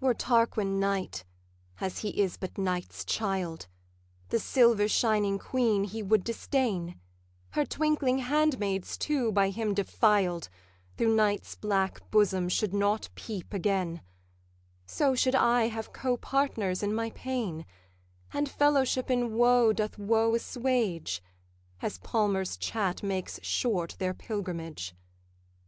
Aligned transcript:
'Were 0.00 0.14
Tarquin 0.14 0.80
Night, 0.80 1.24
as 1.80 1.98
he 2.00 2.08
is 2.20 2.36
but 2.36 2.58
Night's 2.58 3.04
child, 3.04 3.68
The 4.30 4.40
silver 4.40 4.88
shining 4.88 5.38
queen 5.38 5.84
he 5.84 6.02
would 6.02 6.24
distain; 6.24 6.98
Her 7.50 7.64
twinkling 7.64 8.18
handmaids 8.18 8.98
too, 8.98 9.30
by 9.30 9.50
him 9.50 9.72
defiled, 9.72 10.48
Through 10.96 11.14
Night's 11.14 11.54
black 11.54 12.10
bosom 12.10 12.48
should 12.48 12.74
not 12.74 13.10
peep 13.14 13.54
again: 13.54 14.00
So 14.86 15.14
should 15.14 15.36
I 15.36 15.68
have 15.68 15.92
co 15.92 16.16
partners 16.16 16.82
in 16.82 16.92
my 16.92 17.10
pain; 17.10 17.64
And 18.32 18.48
fellowship 18.48 19.08
in 19.08 19.34
woe 19.36 19.72
doth 19.72 19.96
woe 19.98 20.34
assuage, 20.34 21.22
As 21.80 21.98
palmers' 21.98 22.56
chat 22.56 23.04
makes 23.04 23.38
short 23.44 23.94
their 24.00 24.14
pilgrimage. 24.14 24.96